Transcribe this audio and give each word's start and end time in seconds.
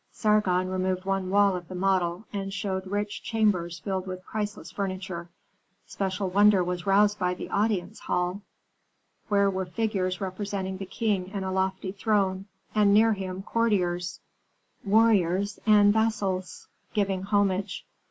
Sargon 0.11 0.67
removed 0.67 1.05
one 1.05 1.29
wall 1.29 1.55
of 1.55 1.67
the 1.67 1.75
model, 1.75 2.25
and 2.33 2.51
showed 2.51 2.87
rich 2.87 3.21
chambers 3.21 3.77
filled 3.77 4.07
with 4.07 4.25
priceless 4.25 4.71
furniture. 4.71 5.29
Special 5.85 6.27
wonder 6.27 6.63
was 6.63 6.87
roused 6.87 7.19
by 7.19 7.35
the 7.35 7.47
audience 7.51 7.99
hall, 7.99 8.41
where 9.27 9.47
were 9.47 9.67
figures 9.67 10.19
representing 10.19 10.77
the 10.79 10.87
king 10.87 11.31
on 11.35 11.43
a 11.43 11.51
lofty 11.51 11.91
throne, 11.91 12.47
and 12.73 12.91
near 12.95 13.13
him 13.13 13.43
courtiers, 13.43 14.19
warriors, 14.83 15.59
and 15.67 15.93
vassals 15.93 16.67
giving 16.95 17.21
homage. 17.21 17.85